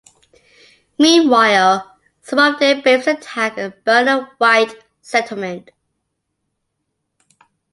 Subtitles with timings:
[0.97, 5.69] Meanwhile, some of their braves attack and burn a white settlement.